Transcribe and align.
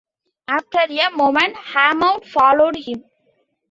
After 0.47 0.79
a 0.89 1.09
moment 1.11 1.55
Hammond 1.55 2.25
followed 2.25 2.75
him. 2.75 3.03